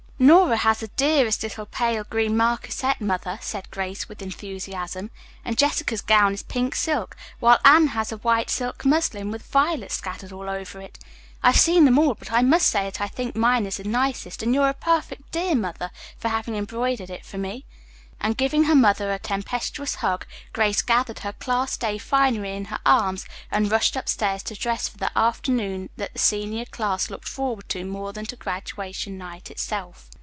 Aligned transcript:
"Nora 0.21 0.57
has 0.57 0.81
the 0.81 0.87
dearest 0.89 1.41
little 1.41 1.65
pale 1.65 2.03
green 2.03 2.37
marquisette, 2.37 3.01
mother," 3.01 3.39
cried 3.41 3.71
Grace 3.71 4.07
with 4.07 4.21
enthusiasm, 4.21 5.09
"and 5.43 5.57
Jessica's 5.57 6.01
gown 6.01 6.35
is 6.35 6.43
pink 6.43 6.75
silk, 6.75 7.17
while 7.39 7.57
Anne 7.65 7.87
has 7.87 8.11
a 8.11 8.17
white 8.17 8.51
silk 8.51 8.85
muslin 8.85 9.31
with 9.31 9.41
violets 9.47 9.95
scattered 9.95 10.31
all 10.31 10.47
over 10.47 10.79
it. 10.79 10.99
I've 11.41 11.59
seen 11.59 11.85
them 11.85 11.97
all, 11.97 12.13
but 12.13 12.31
I 12.31 12.43
must 12.43 12.67
say 12.67 12.83
that 12.83 13.01
I 13.01 13.07
think 13.07 13.35
mine 13.35 13.65
is 13.65 13.77
the 13.77 13.83
nicest 13.83 14.43
and 14.43 14.53
you're 14.53 14.69
a 14.69 14.75
perfect 14.75 15.31
dear, 15.31 15.55
mother, 15.55 15.89
for 16.19 16.27
having 16.27 16.55
embroidered 16.55 17.09
it 17.09 17.25
for 17.25 17.39
me," 17.39 17.65
and, 18.23 18.37
giving 18.37 18.65
her 18.65 18.75
mother 18.75 19.11
a 19.11 19.17
tempestuous 19.17 19.95
hug, 19.95 20.27
Grace 20.53 20.83
gathered 20.83 21.19
her 21.19 21.33
class 21.33 21.75
day 21.77 21.97
finery 21.97 22.55
in 22.55 22.65
her 22.65 22.77
arms 22.85 23.25
and 23.49 23.71
rushed 23.71 23.95
upstairs 23.95 24.43
to 24.43 24.53
dress 24.53 24.87
for 24.87 24.99
the 24.99 25.17
afternoon 25.17 25.89
that 25.97 26.13
the 26.13 26.19
senior 26.19 26.65
class 26.65 27.09
looked 27.09 27.27
forward 27.27 27.67
to 27.67 27.83
more 27.83 28.13
than 28.13 28.27
to 28.27 28.35
graduation 28.35 29.17
night 29.17 29.49
itself. 29.49 30.07